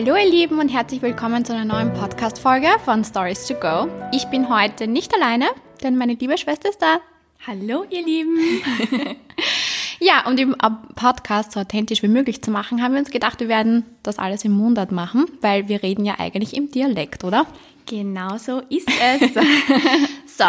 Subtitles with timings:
[0.00, 3.88] Hallo ihr Lieben und herzlich willkommen zu einer neuen Podcast-Folge von Stories to Go.
[4.12, 5.46] Ich bin heute nicht alleine,
[5.82, 7.00] denn meine liebe Schwester ist da.
[7.44, 8.38] Hallo ihr Lieben.
[9.98, 10.54] ja, um den
[10.94, 14.44] Podcast so authentisch wie möglich zu machen, haben wir uns gedacht, wir werden das alles
[14.44, 17.48] im Mundart machen, weil wir reden ja eigentlich im Dialekt, oder?
[17.86, 19.34] Genau so ist es.
[20.38, 20.44] so,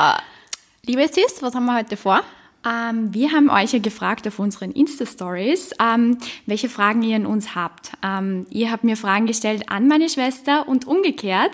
[0.86, 2.21] liebe Sis, was haben wir heute vor?
[2.66, 7.55] Ähm, wir haben euch ja gefragt auf unseren Insta-Stories, ähm, welche Fragen ihr an uns
[7.55, 7.91] habt.
[8.04, 11.52] Ähm, ihr habt mir Fragen gestellt an meine Schwester und umgekehrt.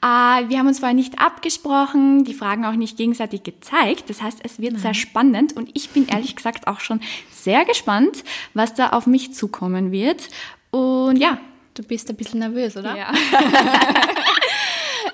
[0.00, 0.06] Äh,
[0.48, 4.08] wir haben uns vorher nicht abgesprochen, die Fragen auch nicht gegenseitig gezeigt.
[4.08, 4.82] Das heißt, es wird Nein.
[4.82, 7.00] sehr spannend und ich bin ehrlich gesagt auch schon
[7.32, 8.22] sehr gespannt,
[8.54, 10.28] was da auf mich zukommen wird.
[10.70, 11.38] Und ja.
[11.74, 12.96] Du bist ein bisschen nervös, oder?
[12.96, 13.12] Ja.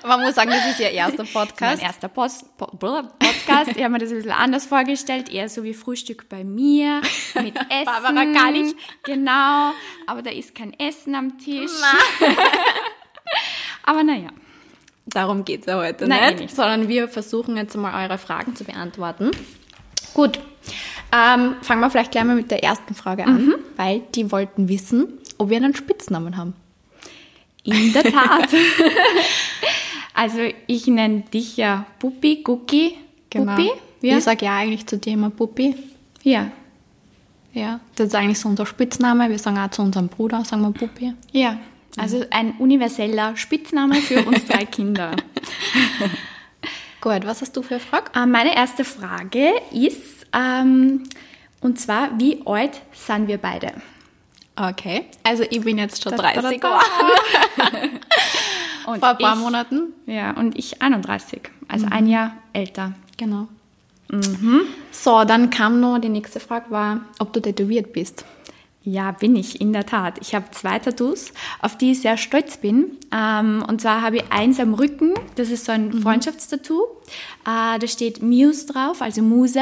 [0.03, 1.77] Man muss sagen, das ist Ihr erster Podcast.
[1.77, 3.71] Mein erster Post Podcast.
[3.75, 7.01] Ich habe mir das ein bisschen anders vorgestellt, eher so wie Frühstück bei mir,
[7.35, 7.85] mit Essen.
[7.85, 8.75] Barbara gar nicht.
[9.03, 9.71] Genau,
[10.07, 11.71] aber da ist kein Essen am Tisch.
[13.83, 14.29] aber naja.
[15.05, 18.63] Darum geht es ja heute Nein, nicht, sondern wir versuchen jetzt mal eure Fragen zu
[18.63, 19.31] beantworten.
[20.13, 20.39] Gut,
[21.11, 23.55] ähm, fangen wir vielleicht gleich mal mit der ersten Frage an, mhm.
[23.77, 26.53] weil die wollten wissen, ob wir einen Spitznamen haben.
[27.63, 28.49] In der Tat.
[30.13, 32.97] Also ich nenne dich ja Puppi, Cookie,
[33.29, 33.55] genau.
[33.55, 33.71] Puppi.
[34.01, 34.17] Ja.
[34.17, 35.75] Ich sage ja eigentlich zu dir immer Puppi.
[36.23, 36.51] Ja.
[37.53, 39.29] Ja, das ist eigentlich so unser Spitzname.
[39.29, 41.13] Wir sagen auch zu unserem Bruder, sagen wir Puppi.
[41.31, 41.57] Ja,
[41.97, 45.11] also ein universeller Spitzname für uns drei Kinder.
[47.01, 48.11] Gut, was hast du für eine Frage?
[48.15, 51.03] Äh, meine erste Frage ist, ähm,
[51.59, 53.73] und zwar, wie alt sind wir beide?
[54.55, 57.99] Okay, also ich bin jetzt schon 30 geworden.
[58.85, 59.93] Und Vor ein paar ich, Monaten?
[60.05, 61.91] Ja, und ich 31, also mhm.
[61.91, 62.93] ein Jahr älter.
[63.17, 63.47] Genau.
[64.09, 64.61] Mhm.
[64.91, 68.25] So, dann kam noch die nächste Frage, war, ob du tätowiert bist.
[68.83, 70.17] Ja, bin ich, in der Tat.
[70.21, 72.97] Ich habe zwei Tattoos, auf die ich sehr stolz bin.
[73.11, 76.01] Ähm, und zwar habe ich eins am Rücken, das ist so ein mhm.
[76.01, 76.81] Freundschaftstattoo.
[77.45, 79.61] Äh, da steht Muse drauf, also Muse.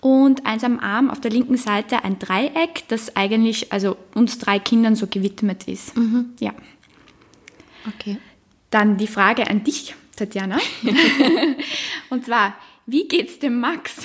[0.00, 4.58] Und eins am Arm, auf der linken Seite ein Dreieck, das eigentlich also uns drei
[4.58, 5.96] Kindern so gewidmet ist.
[5.96, 6.30] Mhm.
[6.40, 6.52] Ja.
[7.86, 8.18] Okay.
[8.70, 10.58] Dann die Frage an dich, Tatjana.
[12.10, 12.54] Und zwar,
[12.86, 13.96] wie geht's dem Max?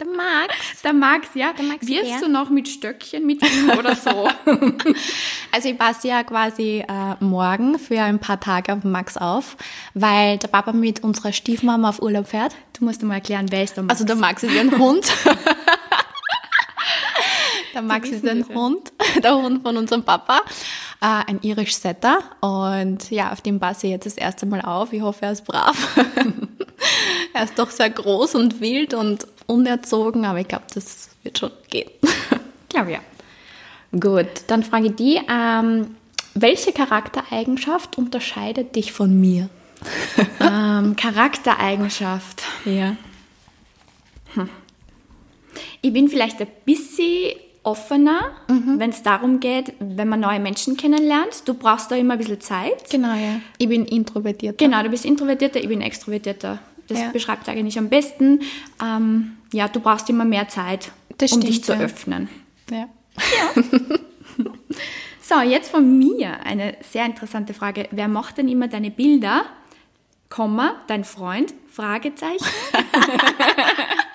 [0.00, 0.82] Der Max?
[0.82, 1.52] Der Max, ja.
[1.52, 2.20] Der Max Wirst Bär.
[2.20, 4.30] du noch mit Stöckchen mit ihm oder so?
[5.52, 9.58] also ich passe ja quasi äh, morgen für ein paar Tage auf Max auf,
[9.92, 12.56] weil der Papa mit unserer Stiefmama auf Urlaub fährt.
[12.78, 13.92] Du musst mal erklären, wer ist der Max?
[13.92, 15.12] Also der Max ist ein Hund.
[17.74, 18.92] der Max ist ein Hund,
[19.22, 20.40] der Hund von unserem Papa
[21.00, 22.18] äh, ein Irish Setter.
[22.40, 24.92] Und ja, auf dem passe ich jetzt das erste Mal auf.
[24.92, 25.96] Ich hoffe, er ist brav.
[27.34, 31.50] er ist doch sehr groß und wild und unerzogen, aber ich glaube, das wird schon
[31.68, 31.90] gehen.
[32.68, 33.00] glaube ja.
[33.98, 35.96] Gut, dann frage ich die, ähm,
[36.34, 39.48] welche Charaktereigenschaft unterscheidet dich von mir?
[40.40, 42.42] ähm, Charaktereigenschaft.
[42.64, 42.96] Ja.
[44.34, 44.48] Hm.
[45.82, 47.32] Ich bin vielleicht ein bisschen
[47.62, 48.78] offener, mhm.
[48.78, 51.46] wenn es darum geht, wenn man neue Menschen kennenlernt.
[51.46, 52.88] Du brauchst da immer ein bisschen Zeit.
[52.90, 53.40] Genau, ja.
[53.58, 54.64] Ich bin introvertierter.
[54.64, 56.58] Genau, du bist introvertierter, ich bin extrovertierter.
[56.88, 57.10] Das ja.
[57.10, 58.40] beschreibt es eigentlich am besten.
[58.82, 61.80] Ähm, ja, du brauchst immer mehr Zeit, das um stimmt, dich zu ja.
[61.80, 62.28] öffnen.
[62.70, 62.88] Ja.
[63.56, 63.62] ja.
[65.20, 67.88] so, jetzt von mir eine sehr interessante Frage.
[67.90, 69.42] Wer macht denn immer deine Bilder?
[70.30, 71.52] Komma, dein Freund?
[71.70, 72.46] Fragezeichen.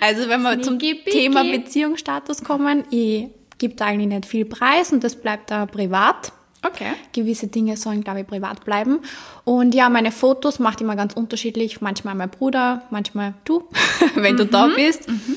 [0.00, 5.04] Also wenn wir zum Thema Beziehungsstatus kommen, ich gebe da eigentlich nicht viel Preis und
[5.04, 6.32] das bleibt da privat.
[6.64, 6.92] Okay.
[7.12, 9.00] Gewisse Dinge sollen, glaube ich, privat bleiben.
[9.44, 11.80] Und ja, meine Fotos macht immer ganz unterschiedlich.
[11.80, 13.68] Manchmal mein Bruder, manchmal du,
[14.14, 14.38] wenn mhm.
[14.38, 14.74] du da mhm.
[14.74, 15.08] bist.
[15.08, 15.36] Mhm.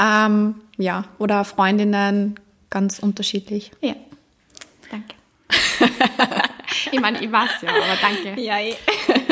[0.00, 2.38] Ähm, ja, oder Freundinnen,
[2.68, 3.70] ganz unterschiedlich.
[3.80, 3.94] Ja.
[4.90, 5.14] Danke.
[6.90, 8.40] ich meine, ich weiß ja, aber danke.
[8.40, 8.74] Ja, eh.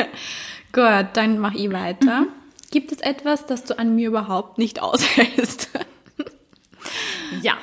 [0.71, 2.21] Gut, dann mache ich weiter.
[2.21, 2.27] Mhm.
[2.71, 5.69] Gibt es etwas, das du an mir überhaupt nicht aushältst?
[7.41, 7.57] ja.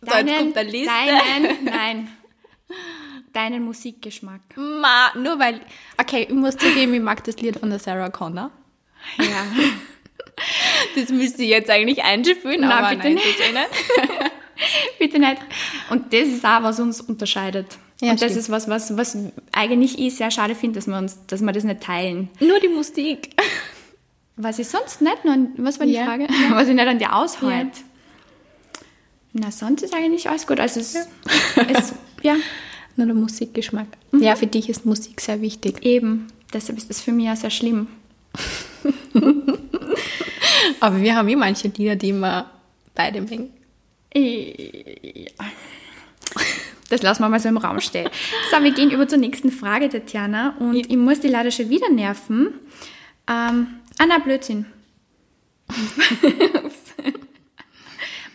[0.00, 0.86] So, deinen, jetzt kommt der Liste.
[0.88, 2.08] Deinen, nein.
[3.32, 4.40] Deinen Musikgeschmack.
[4.56, 5.60] Ma, nur weil,
[5.98, 8.50] okay, ich muss zugeben, ich mag das Lied von der Sarah Connor.
[9.18, 9.46] Ja.
[10.96, 13.40] Das müsste ich jetzt eigentlich einspielen, aber bitte nein, nicht.
[13.40, 14.30] Eh nicht.
[14.98, 15.36] bitte nicht.
[15.90, 17.66] Und das ist auch, was uns unterscheidet.
[18.00, 18.40] Ja, und das stimmt.
[18.40, 19.16] ist was, was, was
[19.52, 22.30] eigentlich ich sehr schade finde, dass wir uns, dass wir das nicht teilen.
[22.40, 23.30] Nur die Musik.
[24.42, 26.04] Was ich sonst nicht noch, was war die ja.
[26.04, 26.26] Frage?
[26.50, 27.76] Was ich nicht an dir aushält.
[27.76, 28.82] Ja.
[29.34, 30.58] Na, sonst ist eigentlich alles gut.
[30.58, 31.02] Also es, ja.
[31.68, 32.36] es ja.
[32.96, 33.86] Nur der Musikgeschmack.
[34.10, 34.22] Mhm.
[34.22, 35.84] Ja, für dich ist Musik sehr wichtig.
[35.84, 36.26] Eben.
[36.52, 37.86] Deshalb ist das für mich auch sehr schlimm.
[40.80, 42.50] Aber wir haben eh manche Lieder, die immer
[42.94, 43.50] beide mengen.
[44.14, 45.46] Ja.
[46.90, 48.10] Das lassen wir mal so im Raum stehen.
[48.50, 50.56] So, wir gehen über zur nächsten Frage, Tatjana.
[50.58, 52.48] Und ich muss die leider schon wieder nerven.
[53.26, 53.68] Ähm,
[54.02, 54.66] ah, na, Blödsinn.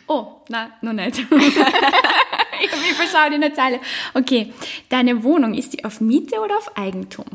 [0.07, 1.19] oh, na, noch nicht.
[2.61, 3.79] ich verschaue in der Zeile.
[4.13, 4.53] Okay,
[4.89, 7.25] deine Wohnung, ist die auf Miete oder auf Eigentum?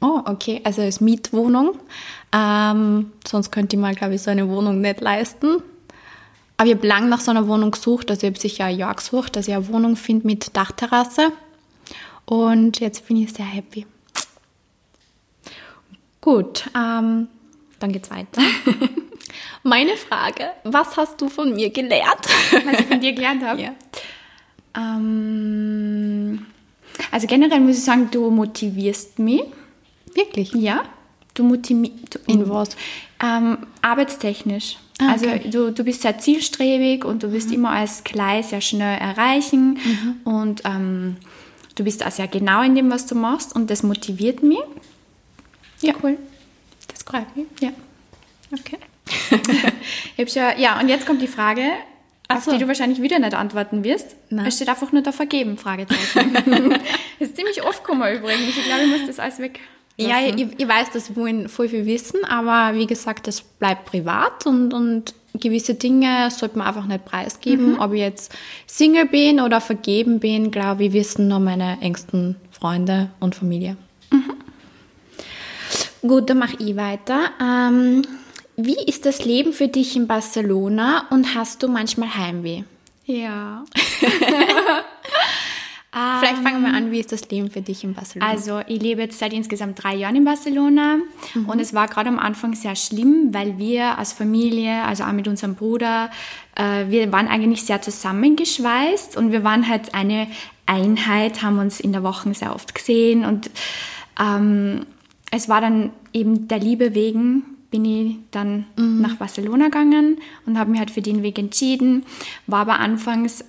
[0.00, 1.78] Oh, okay, also als Mietwohnung.
[2.32, 5.62] Ähm, sonst könnte ich mal, glaube ich, so eine Wohnung nicht leisten.
[6.56, 8.94] Aber ich habe lange nach so einer Wohnung gesucht, also ich habe sicher ein Jahr
[8.94, 11.32] gesucht, dass ich eine Wohnung finde mit Dachterrasse.
[12.24, 13.86] Und jetzt bin ich sehr happy.
[16.20, 17.28] Gut, ähm,
[17.82, 18.40] dann geht's weiter.
[19.62, 22.26] Meine Frage, was hast du von mir gelernt?
[22.64, 23.62] Was ich von dir gelernt habe?
[23.62, 23.74] Ja.
[24.74, 26.46] Ähm,
[27.10, 29.42] also generell muss ich sagen, du motivierst mich.
[30.14, 30.54] Wirklich?
[30.54, 30.84] Ja.
[31.34, 32.20] Du motivierst.
[32.26, 32.76] In was?
[33.22, 34.78] Ähm, arbeitstechnisch.
[34.98, 35.50] Ah, also okay.
[35.50, 37.56] du, du bist sehr zielstrebig und du wirst mhm.
[37.56, 40.20] immer alles gleich sehr schnell erreichen mhm.
[40.24, 41.16] und ähm,
[41.74, 44.60] du bist auch sehr genau in dem, was du machst und das motiviert mich.
[45.82, 45.94] Ja.
[46.02, 46.16] Cool.
[47.12, 47.46] Das mich.
[47.60, 47.70] Ja.
[48.52, 48.78] Okay.
[50.16, 51.62] ich ja, und jetzt kommt die Frage,
[52.28, 52.52] auf so.
[52.52, 54.16] die du wahrscheinlich wieder nicht antworten wirst.
[54.30, 54.46] Nein.
[54.46, 56.34] Es steht einfach nur da vergeben, Fragezeichen.
[56.34, 56.80] das
[57.28, 58.56] ist ziemlich oft gekommen übrigens.
[58.56, 59.60] Ich glaube, ich muss das alles weg.
[59.96, 64.46] Ja, ich, ich, weiß, dass wir voll viel wissen, aber wie gesagt, das bleibt privat
[64.46, 67.74] und, und gewisse Dinge sollte man einfach nicht preisgeben.
[67.74, 67.80] Mhm.
[67.80, 68.32] Ob ich jetzt
[68.66, 73.76] Single bin oder vergeben bin, glaube ich, wissen nur meine engsten Freunde und Familie.
[76.02, 77.30] Gut, dann mache ich weiter.
[77.40, 78.02] Ähm,
[78.56, 82.64] wie ist das Leben für dich in Barcelona und hast du manchmal Heimweh?
[83.06, 83.64] Ja.
[85.92, 88.30] Vielleicht fangen wir an, wie ist das Leben für dich in Barcelona?
[88.30, 90.96] Also ich lebe jetzt seit insgesamt drei Jahren in Barcelona
[91.34, 91.48] mhm.
[91.50, 95.28] und es war gerade am Anfang sehr schlimm, weil wir als Familie, also auch mit
[95.28, 96.10] unserem Bruder,
[96.54, 100.28] äh, wir waren eigentlich sehr zusammengeschweißt und wir waren halt eine
[100.64, 103.50] Einheit, haben uns in der Woche sehr oft gesehen und
[104.18, 104.86] ähm,
[105.32, 107.42] es war dann eben der Liebe wegen
[107.72, 109.00] bin ich dann mhm.
[109.00, 112.04] nach Barcelona gegangen und habe mich halt für den Weg entschieden.
[112.46, 113.44] War aber anfangs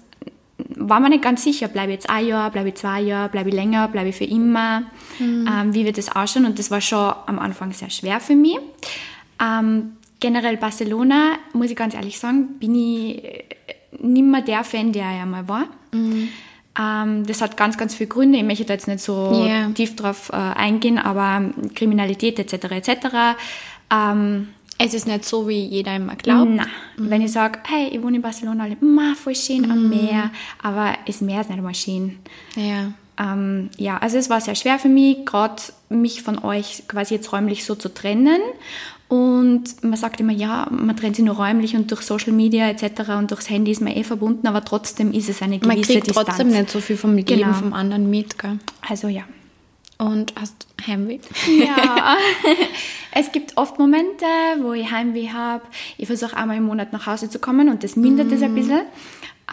[0.75, 3.49] war mir nicht ganz sicher, bleibe ich jetzt ein Jahr, bleibe ich zwei Jahre, bleibe
[3.49, 4.83] ich länger, bleibe ich für immer,
[5.19, 5.49] mhm.
[5.51, 6.45] ähm, wie wird das ausschauen?
[6.45, 8.59] Und das war schon am Anfang sehr schwer für mich.
[9.43, 13.21] Ähm, generell Barcelona, muss ich ganz ehrlich sagen, bin ich
[13.99, 15.65] nicht mehr der Fan, der ich einmal war.
[15.91, 16.29] Mhm.
[16.79, 18.37] Ähm, das hat ganz, ganz viele Gründe.
[18.37, 19.69] Ich möchte da jetzt nicht so yeah.
[19.69, 22.71] tief drauf äh, eingehen, aber Kriminalität etc.
[22.71, 23.07] etc.
[23.91, 24.49] Ähm,
[24.79, 26.49] es ist nicht so, wie jeder immer glaubt.
[26.49, 26.67] Nein.
[26.97, 27.09] Mhm.
[27.09, 29.71] Wenn ich sage, hey, ich wohne in Barcelona, ma, voll schön mhm.
[29.71, 30.31] am Meer,
[30.61, 32.17] aber das Meer ist nicht immer schön.
[32.55, 32.91] Ja.
[33.19, 37.31] Ähm, ja, also es war sehr schwer für mich, gerade mich von euch quasi jetzt
[37.31, 38.41] räumlich so zu trennen.
[39.13, 43.11] Und man sagt immer, ja, man trennt sich nur räumlich und durch Social Media etc.
[43.19, 46.07] und durchs Handy ist man eh verbunden, aber trotzdem ist es eine gewisse man kriegt
[46.07, 46.29] Distanz.
[46.29, 47.53] trotzdem nicht so viel vom Leben genau.
[47.53, 48.39] vom anderen mit.
[48.39, 48.57] Gell?
[48.89, 49.21] Also ja.
[49.99, 51.19] Und hast Heimweh?
[51.59, 52.17] Ja.
[53.11, 54.25] es gibt oft Momente,
[54.63, 55.61] wo ich Heimweh habe.
[55.99, 58.45] Ich versuche einmal im Monat nach Hause zu kommen und das mindert es mm.
[58.45, 58.81] ein bisschen.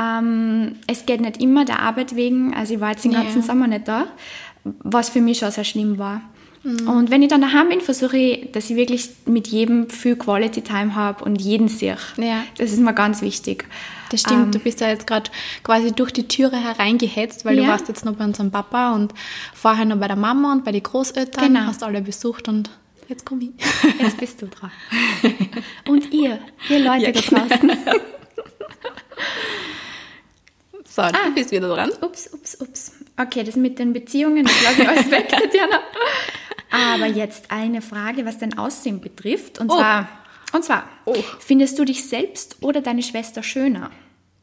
[0.01, 2.55] Ähm, es geht nicht immer der Arbeit wegen.
[2.55, 3.47] Also ich war jetzt den ganzen ja.
[3.47, 4.07] Sommer nicht da,
[4.65, 6.23] was für mich schon sehr schlimm war.
[6.63, 6.89] Mm.
[6.89, 10.63] Und wenn ich dann daheim bin, versuche ich, dass ich wirklich mit jedem viel Quality
[10.63, 11.97] Time habe und jeden sehe.
[12.17, 12.45] Ja.
[12.59, 13.67] Das ist mir ganz wichtig.
[14.11, 15.31] Das stimmt, ähm, du bist ja jetzt gerade
[15.63, 17.63] quasi durch die Türe hereingehetzt, weil ja.
[17.63, 19.15] du warst jetzt noch bei unserem Papa und
[19.55, 21.67] vorher noch bei der Mama und bei den Großeltern, genau.
[21.67, 22.71] hast alle besucht und
[23.09, 23.51] jetzt komm ich.
[24.01, 24.71] Jetzt bist du dran.
[25.89, 27.47] Und ihr, ihr Leute ja, da genau.
[27.47, 27.71] draußen.
[30.93, 31.93] So, ah, du bist wieder dran.
[32.01, 32.93] Ups, ups, ups.
[33.17, 35.81] Okay, das mit den Beziehungen, das lasse ich alles weg, Tatjana.
[36.71, 39.59] Aber jetzt eine Frage, was dein Aussehen betrifft.
[39.59, 39.77] Und oh.
[39.77, 40.09] zwar
[40.53, 41.15] und zwar, oh.
[41.39, 43.91] findest du dich selbst oder deine Schwester schöner?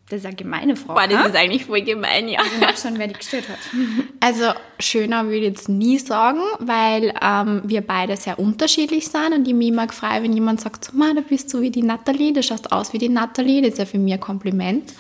[0.10, 1.02] Das ist eine gemeine Frage.
[1.02, 1.28] Boah, das ha?
[1.28, 2.40] ist eigentlich voll gemein, ja.
[2.40, 3.58] Also nachschauen, wer dich gestört hat.
[4.22, 9.48] Also schöner würde ich jetzt nie sagen, weil ähm, wir beide sehr unterschiedlich sind und
[9.48, 12.42] ich mich immer frei, wenn jemand sagt, so, du bist so wie die Nathalie, du
[12.42, 14.94] schaust aus wie die Nathalie, das ist ja für mich ein Kompliment.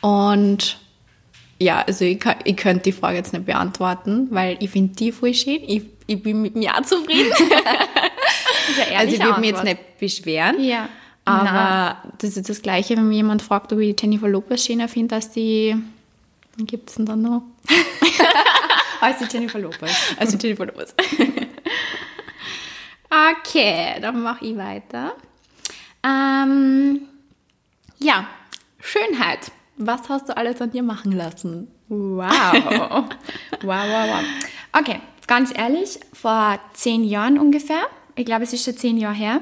[0.00, 0.78] Und
[1.60, 5.12] ja, also ich, kann, ich könnte die Frage jetzt nicht beantworten, weil ich finde die
[5.12, 5.60] voll schön.
[5.66, 7.30] Ich, ich bin mit mir auch zufrieden.
[8.96, 10.62] also ich würde mich jetzt nicht beschweren.
[10.62, 10.88] Ja.
[11.26, 12.12] Aber Nein.
[12.18, 15.16] das ist das Gleiche, wenn mir jemand fragt, ob ich die Jennifer Lopez schöner finde
[15.16, 15.76] als die.
[16.56, 17.42] Wen gibt es denn da noch?
[19.00, 20.14] als die Jennifer Lopez.
[20.18, 20.94] Als die Jennifer Lopez.
[23.10, 25.12] okay, dann mache ich weiter.
[26.02, 27.02] Ähm,
[27.98, 28.26] ja,
[28.80, 29.52] Schönheit.
[29.82, 31.68] Was hast du alles an dir machen lassen?
[31.88, 32.30] Wow.
[32.30, 33.06] wow,
[33.62, 34.24] wow, wow.
[34.78, 37.88] Okay, ganz ehrlich, vor zehn Jahren ungefähr
[38.20, 39.40] ich glaube, es ist schon zehn Jahre her,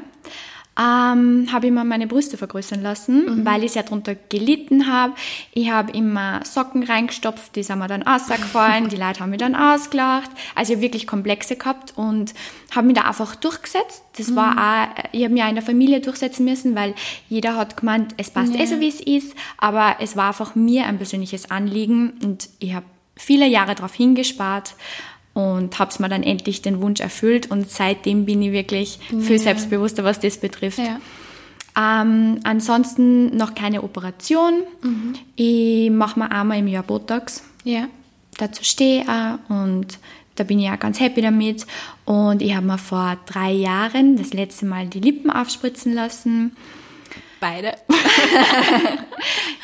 [0.78, 3.44] ähm, habe ich mir meine Brüste vergrößern lassen, Mhm.
[3.44, 5.12] weil ich sehr darunter gelitten habe.
[5.52, 9.56] Ich habe immer Socken reingestopft, die sind mir dann ausgefallen, die Leute haben mich dann
[9.56, 10.30] ausgelacht.
[10.54, 12.32] Also ich habe wirklich Komplexe gehabt und
[12.74, 14.04] habe mich da einfach durchgesetzt.
[14.16, 14.58] Das war Mhm.
[14.58, 16.94] auch, ich habe mich auch in der Familie durchsetzen müssen, weil
[17.28, 20.86] jeder hat gemeint, es passt eh so, wie es ist, aber es war einfach mir
[20.86, 24.74] ein persönliches Anliegen und ich habe viele Jahre darauf hingespart
[25.38, 29.38] und habe es mir dann endlich den Wunsch erfüllt und seitdem bin ich wirklich viel
[29.38, 30.80] selbstbewusster, was das betrifft.
[30.80, 30.98] Ja.
[31.78, 34.64] Ähm, ansonsten noch keine Operation.
[35.36, 37.44] Ich mache mir einmal im Jahr Botox.
[37.62, 37.86] Ja.
[38.36, 40.00] Dazu stehe ich auch und
[40.34, 41.66] da bin ich auch ganz happy damit.
[42.04, 46.56] Und ich habe mir vor drei Jahren das letzte Mal die Lippen aufspritzen lassen.
[47.38, 47.74] Beide.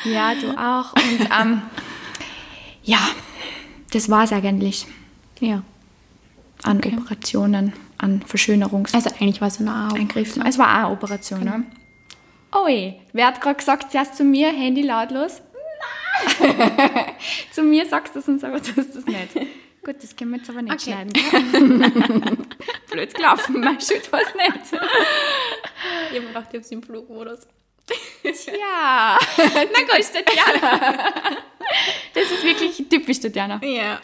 [0.05, 0.93] Ja, du auch.
[0.93, 1.61] Und ähm,
[2.83, 2.99] ja,
[3.91, 4.85] das war es eigentlich
[5.39, 5.63] Ja.
[6.63, 9.11] an Operationen, an Verschönerungseingriffen.
[9.11, 10.45] Also eigentlich war es nur auch.
[10.47, 11.63] Es war eine Operation, ne?
[12.53, 15.41] Oh je, wer hat gerade gesagt, zuerst zu mir, Handy lautlos?
[16.39, 17.11] Nein!
[17.51, 19.33] zu mir sagst du es und aber tust du es nicht.
[19.85, 20.91] Gut, das können wir jetzt aber nicht Okay.
[20.93, 21.11] schneiden.
[22.89, 24.73] Blöd gelaufen, mein Schuld war es nicht.
[26.11, 27.39] Ich habe gedacht, ich habe es im Flugmodus.
[28.23, 29.19] Ja,
[29.53, 31.37] na gut, Tatjana.
[32.15, 33.61] Das ist wirklich typisch Tatjana.
[33.63, 33.99] Ja.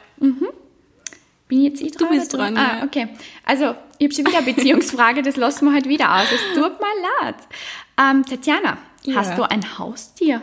[1.52, 2.08] Bin jetzt ich dran?
[2.10, 3.10] bist oder dran, Ah, okay.
[3.46, 6.24] Also, ich habe schon wieder eine Beziehungsfrage, das lassen wir halt wieder aus.
[6.34, 6.88] Es tut mir
[7.22, 7.36] leid.
[8.00, 9.16] Ähm, Tatjana, Ja.
[9.18, 10.42] hast du ein Haustier?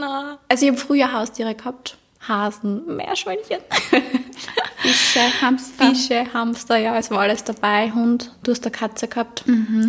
[0.00, 0.38] Na.
[0.48, 1.98] Also ich habe früher Haustiere gehabt.
[2.26, 3.58] Hasen, Meerschweinchen,
[4.78, 5.84] Fische, Hamster?
[5.90, 7.90] Fische, Hamster, ja, es war alles dabei.
[7.92, 9.44] Hund, du hast eine Katze gehabt.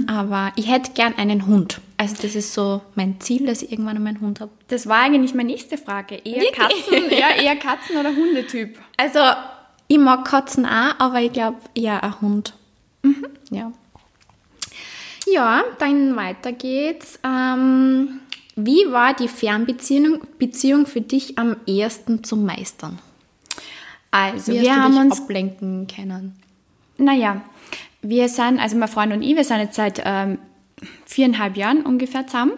[0.07, 1.79] Aber ich hätte gern einen Hund.
[1.97, 4.51] Also das ist so mein Ziel, dass ich irgendwann einmal einen Hund habe.
[4.67, 6.15] Das war eigentlich meine nächste Frage.
[6.25, 6.43] Eher?
[6.51, 8.77] Katzen, ja, eher Katzen- oder Hundetyp?
[8.97, 9.19] Also
[9.87, 12.53] ich mag Katzen auch, aber ich glaube eher ein Hund.
[13.51, 13.71] Ja.
[15.27, 17.19] Ja, dann weiter geht's.
[17.23, 18.19] Ähm,
[18.55, 22.99] wie war die Fernbeziehung Beziehung für dich am ersten zu meistern?
[24.11, 26.35] Also, Wie wir haben uns ablenken können?
[26.97, 27.41] Naja,
[28.01, 30.37] wir sind, also mein Freund und ich, wir sind jetzt seit ähm,
[31.05, 32.53] viereinhalb Jahren ungefähr zusammen.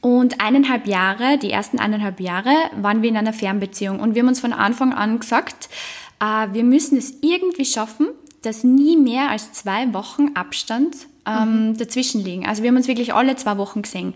[0.00, 4.00] Und eineinhalb Jahre, die ersten eineinhalb Jahre, waren wir in einer Fernbeziehung.
[4.00, 5.68] Und wir haben uns von Anfang an gesagt,
[6.18, 8.08] wir müssen es irgendwie schaffen,
[8.42, 10.96] dass nie mehr als zwei Wochen Abstand
[11.26, 12.46] ähm, dazwischen liegen.
[12.46, 14.14] Also wir haben uns wirklich alle zwei Wochen gesehen.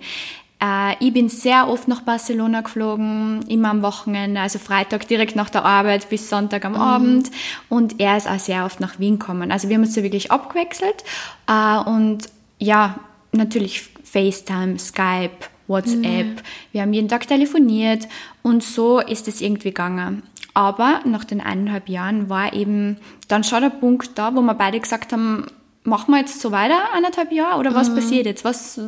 [0.62, 5.50] Äh, ich bin sehr oft nach Barcelona geflogen, immer am Wochenende, also Freitag direkt nach
[5.50, 7.30] der Arbeit bis Sonntag am Abend.
[7.69, 9.50] Und er ist auch sehr oft nach Wien gekommen.
[9.50, 11.04] Also wir haben uns so wirklich abgewechselt.
[11.49, 12.28] Äh, und
[12.59, 13.00] ja,
[13.33, 16.42] natürlich FaceTime, Skype, WhatsApp.
[16.73, 18.09] Wir haben jeden Tag telefoniert
[18.42, 20.23] und so ist es irgendwie gegangen.
[20.54, 22.97] Aber nach den eineinhalb Jahren war eben
[23.28, 25.47] dann schon der Punkt da, wo wir beide gesagt haben,
[25.85, 28.45] machen wir jetzt so weiter, eineinhalb Jahre, oder was passiert jetzt?
[28.45, 28.80] Was,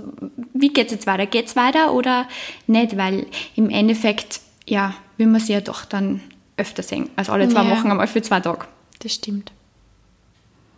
[0.53, 1.27] wie geht's jetzt weiter?
[1.27, 2.27] Geht's weiter oder
[2.67, 2.97] nicht?
[2.97, 6.21] Weil im Endeffekt, ja, will man sie ja doch dann
[6.57, 7.09] öfter sehen.
[7.17, 7.71] Also alle zwei Ja.
[7.71, 8.67] Wochen einmal für zwei Tage.
[9.01, 9.53] Das stimmt.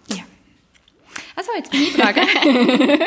[0.09, 0.23] Ja.
[1.35, 2.15] Also, jetzt bin ich dran.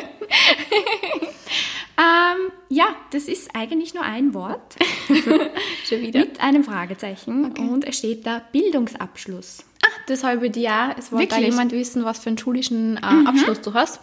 [1.98, 4.76] ähm, ja, das ist eigentlich nur ein Wort
[5.88, 6.20] Schon wieder?
[6.20, 9.64] mit einem Fragezeichen und es steht da Bildungsabschluss.
[9.84, 10.96] Ah, das habe ich bei dir ja.
[10.98, 14.00] Es wollte da jemand wissen, was für einen schulischen äh, Abschluss du hast.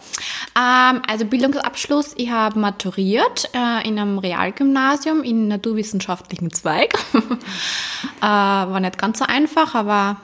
[0.57, 6.97] Ähm, also Bildungsabschluss, ich habe maturiert äh, in einem Realgymnasium in naturwissenschaftlichen Zweig.
[7.13, 10.17] äh, war nicht ganz so einfach, aber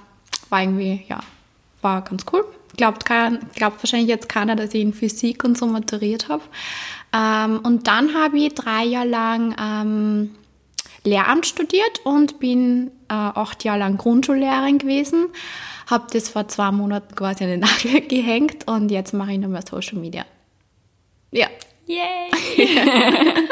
[0.49, 1.19] war irgendwie, ja,
[1.81, 2.45] war ganz cool.
[2.77, 6.43] Glaubt, kein, glaubt wahrscheinlich jetzt keiner, dass ich in Physik und so maturiert habe.
[7.13, 10.35] Ähm, und dann habe ich drei Jahre lang ähm,
[11.03, 15.27] Lehramt studiert und bin äh, acht Jahre lang Grundschullehrerin gewesen.
[15.87, 19.65] Habe das vor zwei Monaten quasi an den Nagel gehängt und jetzt mache ich nochmal
[19.67, 20.25] Social Media.
[21.31, 21.47] Ja.
[21.87, 22.29] Yay!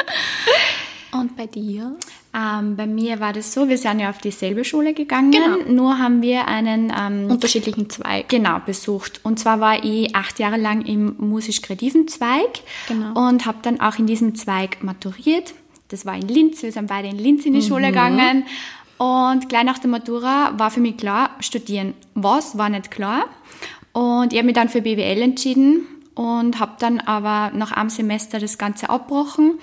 [1.12, 1.96] Und bei dir?
[2.32, 5.72] Ähm, bei mir war das so, wir sind ja auf dieselbe Schule gegangen, Genau.
[5.72, 8.28] nur haben wir einen ähm, Unterschiedlichen Zweig.
[8.28, 9.20] Genau, besucht.
[9.24, 13.28] Und zwar war ich acht Jahre lang im musisch-kreativen Zweig Genau.
[13.28, 15.54] und habe dann auch in diesem Zweig maturiert.
[15.88, 18.44] Das war in Linz, wir sind beide in Linz in die Schule gegangen.
[18.96, 21.94] Und gleich nach der Matura war für mich klar, studieren.
[22.14, 23.24] Was war nicht klar.
[23.92, 28.38] Und ich habe mich dann für BWL entschieden und habe dann aber nach einem Semester
[28.38, 29.58] das Ganze abgebrochen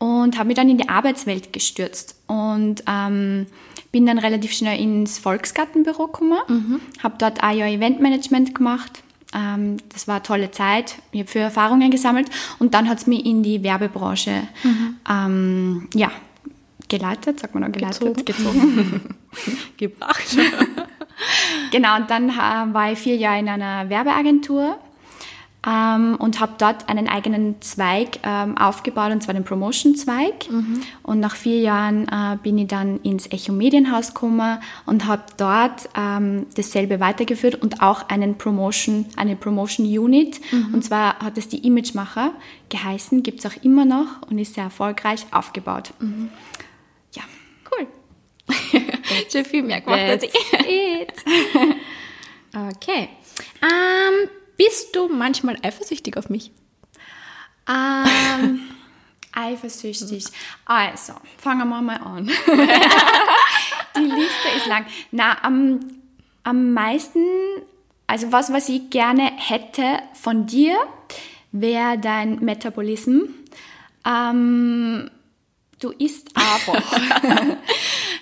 [0.00, 3.46] und habe mich dann in die Arbeitswelt gestürzt und ähm,
[3.92, 9.02] bin dann relativ schnell ins Volksgartenbüro gekommen, habe dort ein Jahr Eventmanagement gemacht.
[9.34, 10.96] Ähm, das war eine tolle Zeit.
[11.12, 12.28] Ich habe viele Erfahrungen gesammelt
[12.58, 14.48] und dann hat es mich in die Werbebranche
[15.08, 16.10] ähm, ja,
[16.88, 18.24] geleitet, sagt man auch geleitet, Gezogen.
[18.24, 19.16] gezogen.
[19.76, 20.36] Gebracht.
[21.70, 24.78] Genau, und dann äh, war ich vier Jahre in einer Werbeagentur
[25.66, 30.48] ähm, und habe dort einen eigenen Zweig ähm, aufgebaut, und zwar den Promotion-Zweig.
[31.02, 35.88] Und nach vier Jahren äh, bin ich dann ins Echo Medienhaus gekommen und habe dort
[35.96, 40.40] ähm, dasselbe weitergeführt und auch einen Promotion, eine Promotion-Unit.
[40.72, 42.32] Und zwar hat es die Imagemacher
[42.70, 45.92] geheißen, gibt es auch immer noch und ist sehr erfolgreich aufgebaut.
[47.14, 47.22] Ja.
[47.70, 47.86] Cool.
[49.30, 50.32] Schon viel mehr gemacht als ich.
[52.52, 53.08] Okay.
[53.62, 54.28] Ähm,
[54.60, 56.52] bist du manchmal eifersüchtig auf mich?
[57.66, 58.60] Ähm,
[59.32, 60.26] eifersüchtig.
[60.66, 62.26] Also, fangen wir mal an.
[63.96, 64.84] Die Liste ist lang.
[65.12, 65.80] Na, am,
[66.44, 67.24] am meisten,
[68.06, 70.76] also was, was ich gerne hätte von dir,
[71.52, 73.20] wäre dein Metabolism.
[74.06, 75.10] Ähm,
[75.80, 77.56] du isst einfach.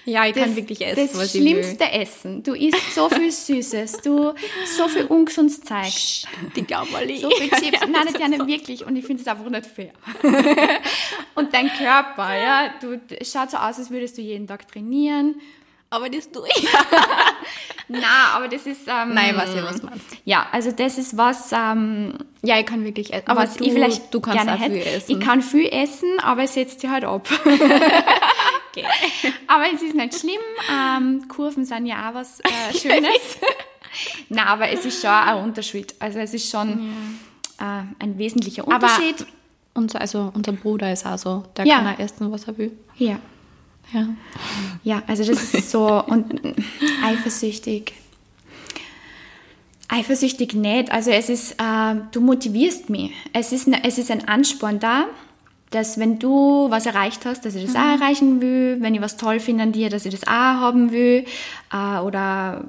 [0.08, 1.50] Ja, ich kann wirklich essen, das was ich will.
[1.50, 2.42] schlimmste Essen.
[2.42, 4.32] Du isst so viel Süßes, du
[4.76, 5.92] so viel ungesundes Zeug.
[6.56, 7.14] Die glauben alle.
[7.18, 7.80] So viel Chips.
[7.92, 8.86] Nein, Tatjana, wirklich.
[8.86, 9.92] Und ich finde es einfach nicht fair.
[11.34, 15.34] und dein Körper, ja, du es schaut so aus, als würdest du jeden Tag trainieren.
[15.90, 16.68] Aber das tue ich.
[17.88, 18.82] Na, aber das ist.
[18.86, 20.04] Ähm, Nein, weiß ja, was meinst.
[20.24, 23.28] Ja, also das ist was, ähm, Ja, ich kann wirklich essen.
[23.28, 25.12] Aber was du, ich vielleicht du kannst gerne auch viel essen.
[25.12, 27.26] Ich kann viel essen, aber es setzt sich halt ab.
[29.46, 30.40] Aber es ist nicht schlimm.
[30.70, 33.38] Ähm, Kurven sind ja auch was äh, Schönes.
[34.28, 35.94] Nein, aber es ist schon ein Unterschied.
[35.98, 36.90] Also es ist schon
[37.58, 39.26] äh, ein wesentlicher Aber Unterschied.
[39.74, 41.44] unser, also unser Bruder ist auch so.
[41.56, 41.78] Der Ja.
[41.78, 42.72] kann auch essen, was er will.
[42.96, 43.18] ja.
[43.94, 44.06] Ja.
[44.84, 46.38] Ja, also das ist so und
[47.02, 47.94] eifersüchtig.
[49.88, 50.92] Eifersüchtig nicht.
[50.92, 53.12] Also es ist, äh, du motivierst mich.
[53.32, 55.06] Es ist, ne- es ist ein Ansporn da,
[55.70, 59.16] dass wenn du was erreicht hast, dass ich das auch erreichen will, wenn ich was
[59.16, 61.24] toll finde an dir, dass ich das auch haben will
[61.72, 62.64] äh, oder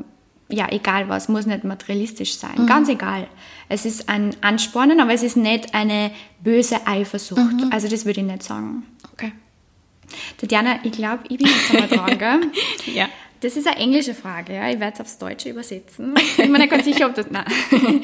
[0.51, 3.27] ja, egal was, muss nicht materialistisch sein, ganz egal.
[3.69, 6.09] Es ist ein Anspornen, aber es ist nicht eine
[6.43, 7.67] böse Eifersucht.
[7.69, 8.83] Also das würde ich nicht sagen.
[9.13, 9.31] Okay.
[10.37, 12.51] Tatjana, ich glaube, ich bin jetzt einmal dran, gell?
[12.93, 13.07] Ja.
[13.41, 14.69] Das ist eine englische Frage, ja.
[14.69, 16.13] Ich werde es aufs Deutsche übersetzen.
[16.17, 17.27] Ich bin mir nicht ganz sicher, ob das.
[17.29, 17.45] Nein.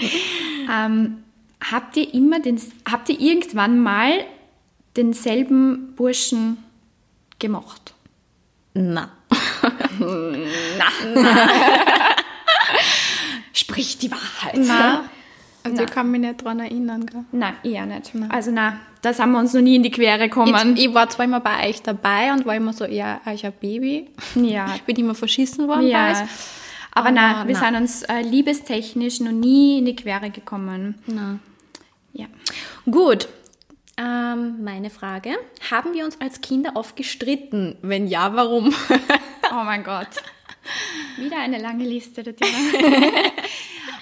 [0.73, 1.23] ähm,
[1.71, 4.23] habt ihr immer den, habt ihr irgendwann mal
[4.97, 6.57] denselben Burschen
[7.39, 7.93] gemocht?
[8.73, 9.09] Na.
[13.53, 14.57] Sprich die Wahrheit.
[14.57, 15.05] Na.
[15.63, 15.85] Also Nein.
[15.85, 17.05] ich kann mich nicht daran erinnern.
[17.07, 17.23] Gell?
[17.31, 18.11] Nein, eher nicht.
[18.29, 20.75] Also nein, da sind wir uns noch nie in die Quere gekommen.
[20.75, 23.53] Ich, ich war zwar immer bei euch dabei und war immer so eher euch ein
[23.59, 24.09] Baby.
[24.35, 24.75] ja.
[24.75, 26.11] Ich bin immer verschissen worden bei ja.
[26.11, 26.17] euch.
[26.91, 27.73] Aber, Aber nein, wir nein.
[27.73, 30.95] sind uns äh, liebestechnisch noch nie in die Quere gekommen.
[31.07, 31.39] Na.
[32.13, 32.27] Ja.
[32.89, 33.27] Gut.
[33.97, 35.31] Ähm, meine Frage.
[35.71, 37.77] Haben wir uns als Kinder oft gestritten?
[37.81, 38.73] Wenn ja, warum?
[39.51, 40.07] Oh mein Gott.
[41.17, 42.51] Wieder eine lange Liste, Tatjana.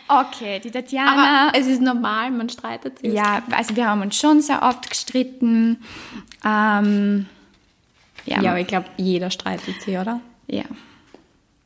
[0.21, 1.49] okay, die Tatjana.
[1.49, 3.11] Aber es ist normal, man streitet sich.
[3.13, 5.83] ja, also wir haben uns schon sehr oft gestritten.
[6.45, 7.25] Ähm,
[8.25, 10.21] ja, Ja, aber ich glaube, jeder streitet sich, oder?
[10.47, 10.63] ja.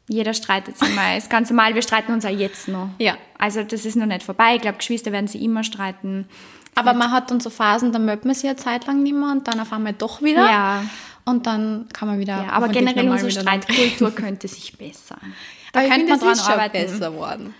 [0.09, 1.17] Jeder streitet sich mal.
[1.17, 2.89] Ist ganz normal, wir streiten uns auch jetzt noch.
[2.97, 3.17] Ja.
[3.37, 4.55] Also das ist noch nicht vorbei.
[4.55, 6.29] Ich glaube, Geschwister werden sie immer streiten.
[6.77, 9.31] Aber man hat dann so Phasen, da mögt man sich eine Zeit lang nicht mehr
[9.31, 10.45] und dann auf einmal doch wieder.
[10.45, 10.83] Ja.
[11.25, 12.43] Und dann kann man wieder.
[12.43, 15.19] Ja, aber generell unsere Streitkultur könnte sich bessern.
[15.73, 16.71] Da Aber könnte man dran arbeiten.
[16.71, 17.53] besser worden.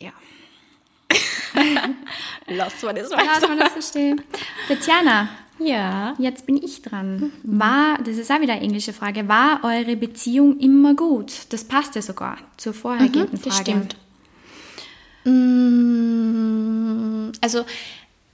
[0.00, 0.10] Ja.
[2.48, 4.20] Lass mal das Lass mal das so stehen.
[4.68, 5.28] Tatjana,
[5.60, 6.14] Ja.
[6.18, 7.32] Jetzt bin ich dran.
[7.44, 11.32] War, das ist auch wieder eine englische Frage, war eure Beziehung immer gut?
[11.50, 13.48] Das passt ja sogar zur vorhergehenden Frage.
[13.48, 13.96] Das stimmt.
[16.00, 17.64] Mm, Also,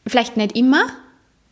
[0.06, 0.86] vielleicht nicht immer,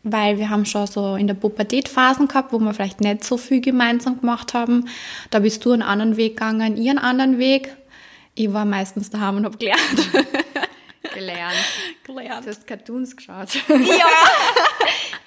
[0.03, 3.37] weil wir haben schon so in der Pubertät Phasen gehabt, wo wir vielleicht nicht so
[3.37, 4.89] viel gemeinsam gemacht haben.
[5.31, 7.77] Da bist du einen anderen Weg gegangen, ich einen anderen Weg.
[8.35, 9.81] Ich war meistens daheim und habe gelernt.
[11.15, 11.55] Gelernt.
[12.05, 12.45] gelernt.
[12.45, 13.55] Du hast Cartoons geschaut.
[13.69, 14.07] Ja.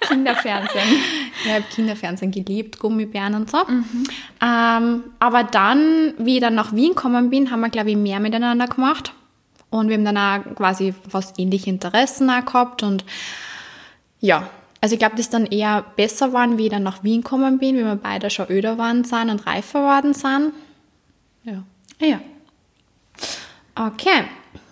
[0.00, 1.02] Kinderfernsehen.
[1.44, 3.58] Ich habe Kinderfernsehen geliebt, Gummibären und so.
[4.40, 8.20] Ähm, aber dann, wie ich dann nach Wien gekommen bin, haben wir, glaube ich, mehr
[8.20, 9.12] miteinander gemacht.
[9.70, 12.82] Und wir haben dann auch quasi fast ähnliche Interessen auch gehabt.
[12.82, 13.04] Und
[14.20, 14.48] ja,
[14.80, 17.58] also ich glaube, das ist dann eher besser waren, wie ich dann nach Wien gekommen
[17.58, 20.52] bin, wie wir beide schon öder waren sind und reifer worden sind.
[21.44, 21.62] Ja.
[22.00, 22.20] Ja.
[23.74, 24.24] Okay.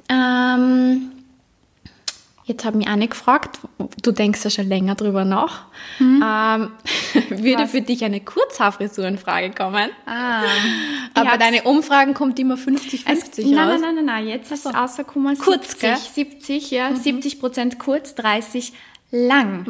[0.08, 1.12] Ähm,
[2.46, 3.58] jetzt habe mich eine gefragt,
[4.02, 5.66] du denkst ja schon länger drüber nach.
[6.00, 6.20] Ähm,
[7.28, 7.70] würde Was?
[7.72, 9.90] für dich eine Kurzhaarfrisur in Frage kommen?
[10.06, 10.42] Ah.
[11.14, 13.20] Aber hab's- deine Umfragen kommt immer 50-50 Nein, raus.
[13.44, 15.96] nein, nein, nein, nein, nein, jetzt ist rausgekommen Kurz, 70, gell?
[15.96, 18.72] 70, ja, 70 Prozent kurz, 30
[19.12, 19.64] lang.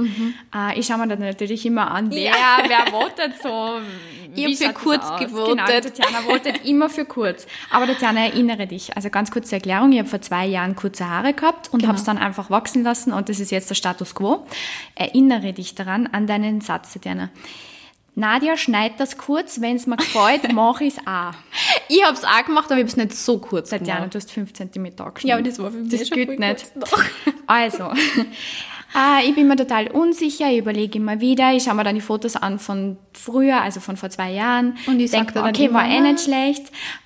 [0.55, 2.59] Äh, ich schaue mir das natürlich immer an, wer, Ja.
[2.67, 3.79] wer votet so,
[4.37, 5.49] Ich Wie habe für kurz gewotet.
[5.49, 7.47] Genau, Tatjana votet immer für kurz.
[7.71, 8.95] Aber Tatjana, erinnere dich.
[8.97, 9.93] Also ganz kurze Erklärung.
[9.93, 11.89] Ich habe vor zwei Jahren kurze Haare gehabt und Genau.
[11.89, 14.47] habe es dann einfach wachsen lassen und das ist jetzt der Status quo.
[14.95, 17.31] Erinnere dich daran, an deinen Satz, Tatjana.
[18.19, 19.61] Nadja, schneid das kurz.
[19.61, 21.33] Wenn es mir gefällt, mache ich es auch.
[21.89, 24.15] Ich habe es auch gemacht, aber ich habe es nicht so kurz Tatjana, gemacht.
[24.15, 25.13] du hast 5 cm geschnitten.
[25.29, 26.67] Ja, aber das war für mich Das schon gilt nicht.
[27.47, 27.91] Also,
[28.97, 32.01] äh, ich bin mir total unsicher, ich überlege immer wieder, ich schaue mir dann die
[32.01, 34.77] Fotos an von früher, also von vor zwei Jahren.
[34.87, 36.65] Und ich denke mir, okay, war eh nicht schlecht,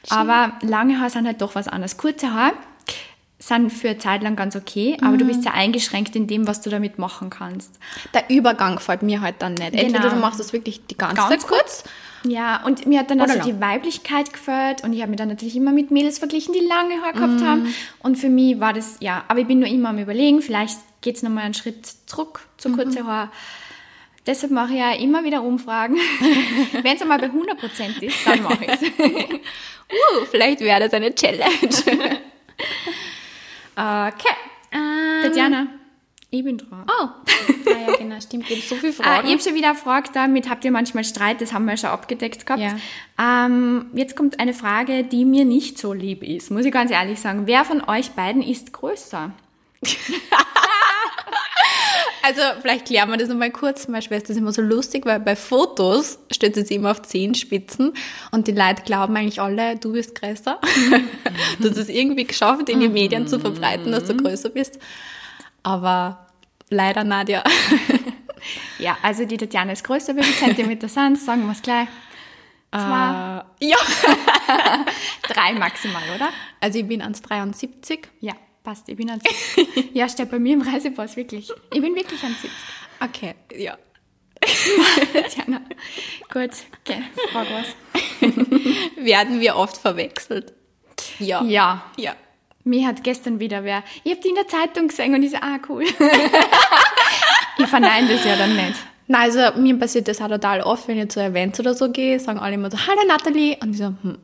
[0.09, 1.97] aber lange Haare sind halt doch was anderes.
[1.97, 2.53] Kurze Haare
[3.39, 5.19] sind für eine Zeit lang ganz okay, aber Mhm.
[5.19, 7.79] du bist ja eingeschränkt in dem, was du damit machen kannst.
[8.13, 9.73] Der Übergang gefällt mir halt dann nicht.
[9.75, 10.15] Entweder Genau.
[10.15, 11.85] du machst das wirklich die ganze Ganz Zeit kurz.
[12.23, 13.61] Ja, und mir hat dann also die lang.
[13.63, 17.15] Weiblichkeit gefällt und ich habe mich dann natürlich immer mit Mädels verglichen, die lange Haare
[17.15, 17.19] Mhm.
[17.39, 17.75] gehabt haben.
[18.01, 21.17] Und für mich war das, ja, aber ich bin nur immer am überlegen, vielleicht geht
[21.17, 22.77] es nochmal einen Schritt zurück zu Mhm.
[22.77, 23.31] kurze Haare.
[24.27, 25.97] Deshalb mache ich ja immer wieder Umfragen.
[26.83, 28.81] Wenn es einmal bei 100% ist, dann mache ich es.
[29.93, 31.43] Uh, vielleicht wäre das eine Challenge.
[33.75, 34.35] okay.
[34.71, 35.67] Ähm, Tatjana,
[36.31, 36.87] ich bin dran.
[36.87, 37.07] Oh.
[37.07, 37.17] Ah,
[37.67, 38.47] ja, genau, stimmt.
[38.47, 39.27] Gibt so viele Ah, Fragen.
[39.27, 42.47] ich habe schon wieder gefragt, damit habt ihr manchmal Streit, das haben wir schon abgedeckt
[42.47, 42.63] gehabt.
[42.63, 42.77] Ja.
[43.47, 47.19] Ähm, jetzt kommt eine Frage, die mir nicht so lieb ist, muss ich ganz ehrlich
[47.19, 47.49] sagen.
[47.49, 49.33] Wer von euch beiden ist größer?
[52.23, 53.89] Also vielleicht klären wir das nochmal kurz.
[53.89, 57.93] Meine Schwester ist immer so lustig, weil bei Fotos steht sie immer auf Zehenspitzen
[58.31, 60.61] und die Leute glauben eigentlich alle, du bist größer.
[61.59, 64.79] du hast es irgendwie geschafft, in den Medien zu verbreiten, dass du größer bist.
[65.63, 66.27] Aber
[66.69, 67.43] leider, Nadja.
[68.79, 71.89] Ja, also die Tatjana ist größer, wie viele Zentimeter sind sagen wir es gleich.
[72.73, 73.77] Zwei, Äh, ja.
[75.29, 76.31] drei maximal, oder?
[76.61, 78.05] Also ich bin 1,73.
[78.21, 78.33] Ja,
[78.71, 79.21] passt, ich bin an
[79.57, 79.91] 70.
[79.95, 81.51] ja, steht bei mir im Reisepass, wirklich.
[81.73, 82.51] Ich bin wirklich an 70.
[83.01, 83.77] Okay, ja.
[85.13, 85.61] Tatjana.
[86.33, 87.03] Gut, okay,
[87.33, 87.67] frag was.
[89.05, 90.53] Werden wir oft verwechselt?
[91.19, 91.43] Ja.
[91.43, 92.15] Ja, Ja.
[92.63, 95.39] Mir hat gestern wieder wer, ich habe die in der Zeitung gesehen und ich so,
[95.39, 95.83] ah, cool.
[97.59, 98.77] ich verneine das ja dann nicht.
[99.07, 102.21] Nein, also mir passiert das auch total oft, wenn ich zu Events oder so gehe,
[102.21, 103.57] sagen alle immer so, hallo Nathalie.
[103.63, 104.19] Und ich so, hm,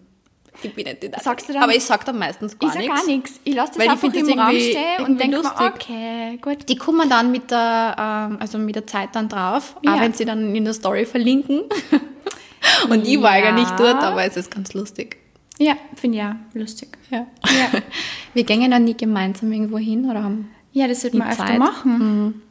[0.62, 1.10] ich bin nicht die.
[1.22, 3.00] Sagst du dann- Aber ich sag dann meistens gar Ich sag nichts.
[3.00, 3.40] gar nichts.
[3.44, 6.68] Ich lasse das Weil ich einfach das im Raum stehen und denke mir, okay, gut.
[6.68, 7.96] Die kommen dann mit der,
[8.30, 9.94] ähm, also mit der Zeit dann drauf, Ja.
[9.94, 11.62] auch wenn sie dann in der Story verlinken.
[12.90, 15.18] Und ich war ja nicht dort, aber es ist ganz lustig.
[15.58, 16.88] Ja, finde ich ja lustig.
[17.10, 17.26] Ja.
[17.44, 17.80] Ja.
[18.34, 20.50] Wir gehen dann nie gemeinsam irgendwo hin oder haben.
[20.72, 22.42] Ja, das sollte man öfter machen.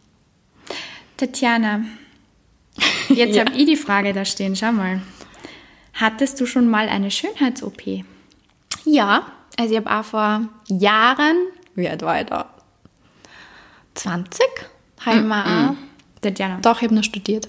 [1.18, 1.82] Tatjana,
[3.10, 3.46] jetzt Ja.
[3.46, 5.02] habe ich die Frage da stehen, schau mal.
[5.96, 8.04] Hattest du schon mal eine Schönheits-OP?
[8.86, 9.26] Ja,
[9.58, 11.38] also ich habe auch vor Jahren,
[11.76, 12.50] wie alt war ich da?
[13.96, 14.42] 20?
[15.06, 15.76] Habe ich mir auch.
[16.22, 16.60] Tatjana.
[16.62, 17.48] Doch, ich habe noch studiert.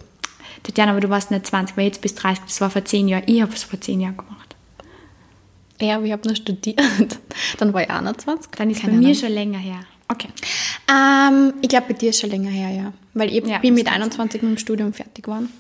[0.63, 3.25] Tatjana, aber du warst nicht 20, weil jetzt bist 30, das war vor 10 Jahren.
[3.27, 4.55] Ich habe es vor 10 Jahren gemacht.
[5.81, 6.81] Ja, aber ich habe noch studiert.
[7.59, 8.51] Dann war ich 21.
[8.53, 9.15] Dann ist Keine bei mir Ahnung.
[9.19, 9.81] schon länger her.
[10.09, 10.29] Okay.
[10.91, 12.93] Ähm, ich glaube, bei dir ist schon länger her, ja.
[13.13, 15.53] Weil ich Ja, bin mit kann 21 mit dem Studium fertig geworden.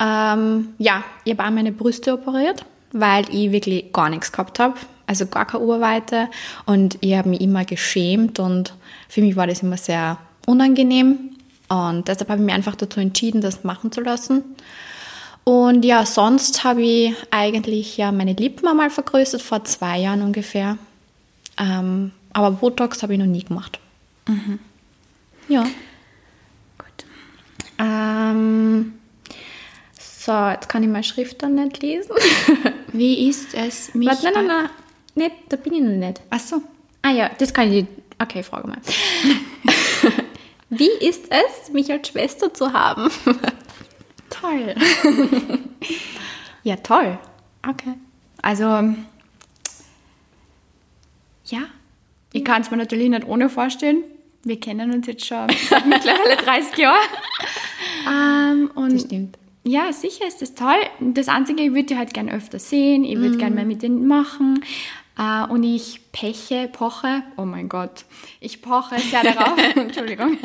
[0.00, 4.74] Ähm, ja, ich habe auch meine Brüste operiert, weil ich wirklich gar nichts gehabt habe.
[5.06, 6.28] Also gar keine Oberweite.
[6.66, 8.74] Und ich habe mich immer geschämt und
[9.08, 11.30] für mich war das immer sehr unangenehm.
[11.68, 14.42] Und deshalb habe ich mich einfach dazu entschieden, das machen zu lassen.
[15.44, 20.78] Und ja, sonst habe ich eigentlich ja meine Lippen einmal vergrößert, vor zwei Jahren ungefähr.
[21.58, 23.78] Ähm, aber Botox habe ich noch nie gemacht.
[25.48, 25.64] Ja.
[26.78, 27.06] Gut.
[27.78, 28.94] Ähm,
[30.24, 32.12] so, jetzt kann ich meine Schrift dann nicht lesen.
[32.94, 34.08] Wie ist es, mich...
[34.08, 34.70] Warte, nein, nein, nein.
[35.16, 36.22] Nicht, da bin ich noch nicht.
[36.30, 36.62] Ach so.
[37.02, 37.84] Ah ja, das kann ich.
[38.18, 38.78] Okay, frage mal.
[40.70, 43.10] Wie ist es, mich als Schwester zu haben?
[44.30, 44.74] Toll.
[46.62, 47.18] ja, toll.
[47.68, 47.94] Okay.
[48.40, 48.64] Also,
[51.44, 51.60] ja,
[52.32, 54.02] ich kann es mir natürlich nicht ohne vorstellen.
[54.42, 57.08] Wir kennen uns jetzt schon seit mittlerweile 30 Jahren.
[58.08, 59.38] Ähm, und Das stimmt.
[59.64, 60.76] Ja, sicher ist das toll.
[61.00, 63.04] Das Einzige, ich würde die halt gern öfter sehen.
[63.04, 64.62] Ich würde gern mehr mit denen machen.
[65.18, 68.04] Äh, und ich peche, poche, oh mein Gott,
[68.40, 70.36] ich poche sehr darauf, Entschuldigung,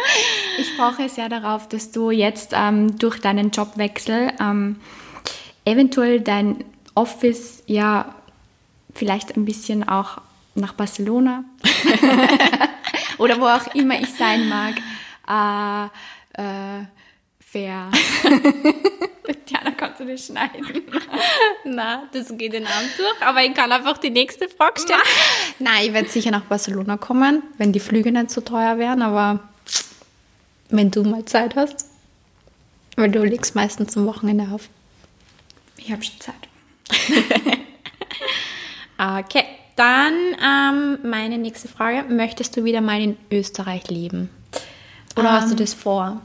[0.58, 4.76] ich poche sehr darauf, dass du jetzt ähm, durch deinen Jobwechsel ähm,
[5.64, 8.14] eventuell dein Office ja
[8.94, 10.18] vielleicht ein bisschen auch
[10.54, 11.44] nach Barcelona
[13.18, 14.74] oder wo auch immer ich sein mag,
[15.28, 16.84] äh, äh,
[17.52, 17.90] fair.
[19.26, 20.64] Tatjana, kannst du das schneiden?
[21.64, 25.00] Na, das geht den Abend durch, aber ich kann einfach die nächste Frage stellen.
[25.58, 29.40] Nein, ich werde sicher nach Barcelona kommen, wenn die Flüge nicht so teuer wären, aber
[30.70, 31.86] wenn du mal Zeit hast,
[32.96, 34.68] weil du legst meistens am Wochenende auf.
[35.76, 36.34] Ich habe schon Zeit.
[38.98, 39.44] okay,
[39.76, 42.04] dann ähm, meine nächste Frage.
[42.08, 44.30] Möchtest du wieder mal in Österreich leben?
[45.16, 46.22] Oder um, hast du ähm, das vor?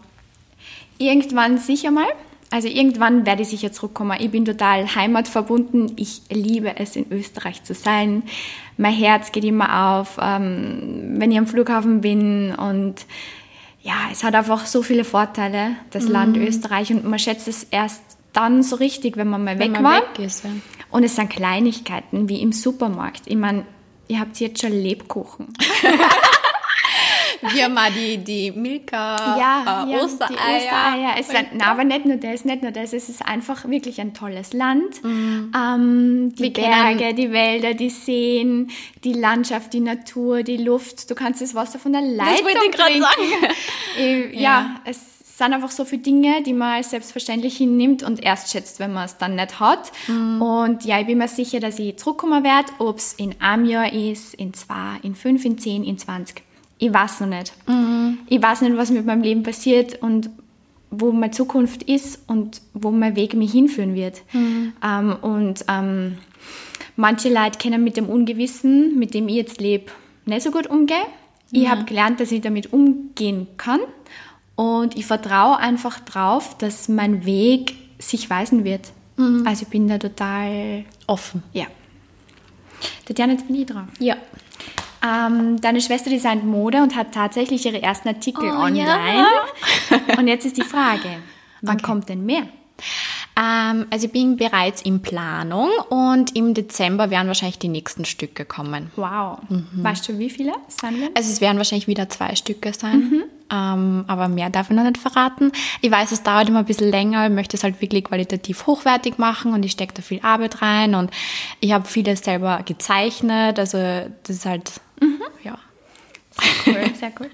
[0.97, 2.07] Irgendwann sicher mal.
[2.49, 4.17] Also irgendwann werde ich sicher zurückkommen.
[4.19, 5.91] Ich bin total heimatverbunden.
[5.97, 8.23] Ich liebe es, in Österreich zu sein.
[8.77, 12.55] Mein Herz geht immer auf, ähm, wenn ich am Flughafen bin.
[12.55, 13.05] Und
[13.81, 16.11] ja, es hat einfach so viele Vorteile, das mhm.
[16.11, 16.91] Land Österreich.
[16.91, 20.01] Und man schätzt es erst dann so richtig, wenn man mal wenn weg man war.
[20.01, 20.51] Weg ist, ja.
[20.89, 23.23] Und es sind Kleinigkeiten wie im Supermarkt.
[23.25, 23.65] Ich meine,
[24.07, 25.47] ihr habt jetzt schon Lebkuchen.
[27.53, 30.29] Wir haben mal die, die Milka ja, äh, ja, Ostereier.
[30.29, 31.15] Die Ostereier.
[31.19, 32.93] Es sind, na, aber nicht nur das, nicht nur das.
[32.93, 35.03] Es ist einfach wirklich ein tolles Land.
[35.03, 35.51] Mhm.
[35.55, 38.71] Ähm, die Wir Berge, die Wälder, die Seen,
[39.03, 41.09] die Landschaft, die Natur, die Luft.
[41.09, 43.01] Du kannst das Wasser von der Leitung das wollte ich trinken.
[43.01, 43.53] Sagen.
[44.33, 48.51] Ja, ja, es sind einfach so viele Dinge, die man als selbstverständlich hinnimmt und erst
[48.51, 49.91] schätzt, wenn man es dann nicht hat.
[50.07, 50.41] Mhm.
[50.41, 53.91] Und ja, ich bin mir sicher, dass ich zurückkommen werde, ob es in einem Jahr
[53.91, 56.43] ist, in zwei, in fünf, in zehn, in zwanzig.
[56.79, 57.53] Ich weiß noch nicht.
[57.67, 58.19] Mhm.
[58.27, 60.29] Ich weiß nicht, was mit meinem Leben passiert und
[60.89, 64.21] wo meine Zukunft ist und wo mein Weg mich hinführen wird.
[64.33, 64.73] Mhm.
[64.83, 66.17] Ähm, und ähm,
[66.95, 69.91] manche Leute können mit dem Ungewissen, mit dem ich jetzt lebe,
[70.25, 71.05] nicht so gut umgehen.
[71.51, 71.69] Ich ja.
[71.71, 73.79] habe gelernt, dass ich damit umgehen kann
[74.55, 78.91] und ich vertraue einfach drauf, dass mein Weg sich weisen wird.
[79.15, 79.45] Mhm.
[79.45, 81.43] Also ich bin da total offen.
[81.53, 81.65] Ja.
[83.05, 83.87] Tatjana, jetzt bin ich dran.
[83.99, 84.17] Ja.
[85.05, 89.25] Ähm, deine Schwester designt Mode und hat tatsächlich ihre ersten Artikel oh, online.
[89.89, 90.17] Ja.
[90.17, 91.09] Und jetzt ist die Frage,
[91.61, 91.85] wann okay.
[91.85, 92.43] kommt denn mehr?
[93.39, 98.45] Ähm, also ich bin bereits in Planung und im Dezember werden wahrscheinlich die nächsten Stücke
[98.45, 98.91] kommen.
[98.95, 99.39] Wow.
[99.49, 99.67] Mhm.
[99.73, 101.09] Weißt du, wie viele sind denn?
[101.15, 102.99] Also es werden wahrscheinlich wieder zwei Stücke sein.
[102.99, 103.23] Mhm.
[103.49, 105.51] Ähm, aber mehr darf ich noch nicht verraten.
[105.81, 109.17] Ich weiß, es dauert immer ein bisschen länger, ich möchte es halt wirklich qualitativ hochwertig
[109.19, 111.11] machen und ich stecke da viel Arbeit rein und
[111.61, 114.81] ich habe vieles selber gezeichnet, also das ist halt,
[116.65, 117.29] cool, sehr cool.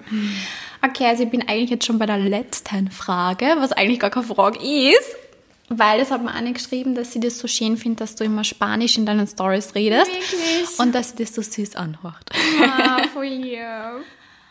[0.81, 4.25] Okay, also ich bin eigentlich jetzt schon bei der letzten Frage, was eigentlich gar keine
[4.25, 5.15] Frage ist.
[5.69, 8.43] Weil das hat mir eine geschrieben, dass sie das so schön findet, dass du immer
[8.43, 10.11] Spanisch in deinen Stories redest.
[10.11, 10.79] Wirklich?
[10.79, 12.29] Und dass sie das so süß anhört.
[12.61, 13.59] Ah, voll lieb.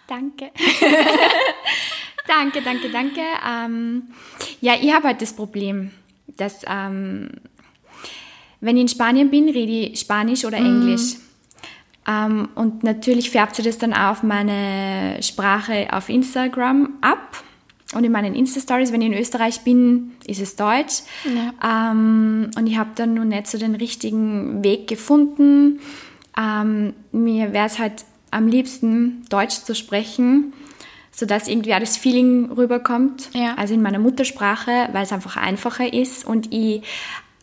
[0.08, 0.50] Danke.
[2.26, 3.20] danke, danke, danke.
[3.46, 4.08] Ähm,
[4.60, 5.90] ja, ich habe halt das Problem,
[6.26, 7.30] dass ähm,
[8.60, 11.14] wenn ich in Spanien bin, rede ich Spanisch oder Englisch.
[11.14, 11.21] Mm.
[12.06, 17.44] Ähm, und natürlich färbt sich das dann auch auf meine Sprache auf Instagram ab.
[17.94, 21.02] Und in meinen Insta-Stories, wenn ich in Österreich bin, ist es Deutsch.
[21.24, 21.90] Ja.
[21.92, 25.80] Ähm, und ich habe dann noch nicht so den richtigen Weg gefunden.
[26.36, 30.54] Ähm, mir wäre es halt am liebsten, Deutsch zu sprechen,
[31.10, 33.28] sodass irgendwie auch das Feeling rüberkommt.
[33.34, 33.54] Ja.
[33.56, 36.82] Also in meiner Muttersprache, weil es einfach einfacher ist und ich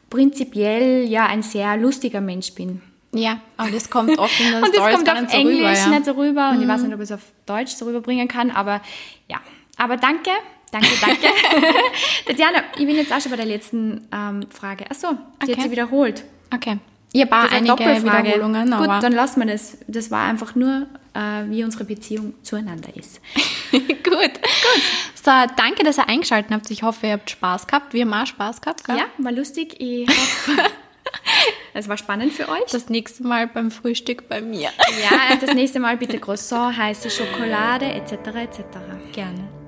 [0.09, 2.81] prinzipiell ja ein sehr lustiger Mensch bin.
[3.11, 5.87] Ja, aber das kommt oft in den und Stories das kommt auf Englisch rüber, ja.
[5.87, 6.63] nicht so rüber und mhm.
[6.63, 8.81] ich weiß nicht, ob ich es auf Deutsch so rüberbringen kann, aber
[9.27, 9.39] ja,
[9.77, 10.31] aber danke,
[10.71, 11.27] danke, danke.
[12.25, 14.89] Tatjana, ich bin jetzt auch schon bei der letzten ähm, Frage.
[14.89, 15.55] Achso, die okay.
[15.55, 16.23] hat sie wiederholt.
[16.53, 16.77] Okay.
[17.11, 18.69] Ihr paar einige Wiederholungen.
[18.69, 19.79] Gut, dann lassen wir das.
[19.87, 23.19] Das war einfach nur, äh, wie unsere Beziehung zueinander ist.
[23.71, 24.03] Gut.
[24.03, 24.39] Gut.
[25.15, 26.69] So, danke, dass ihr eingeschaltet habt.
[26.69, 27.93] Ich hoffe, ihr habt Spaß gehabt.
[27.93, 28.83] Wir haben auch Spaß gehabt.
[28.83, 28.97] Gell?
[28.97, 29.75] Ja, war lustig.
[29.79, 30.69] Ich hoffe,
[31.73, 32.65] es war spannend für euch.
[32.71, 34.69] Das nächste Mal beim Frühstück bei mir.
[35.03, 38.11] Ja, das nächste Mal bitte Croissant, heiße Schokolade etc.
[38.35, 38.61] etc.
[39.11, 39.58] Gerne.